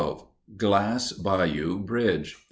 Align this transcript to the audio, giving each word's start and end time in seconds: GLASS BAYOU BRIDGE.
GLASS 0.57 1.13
BAYOU 1.13 1.77
BRIDGE. 1.85 2.35